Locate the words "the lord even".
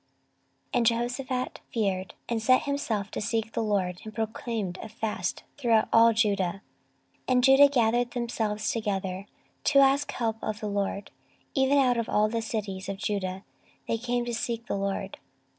10.59-11.77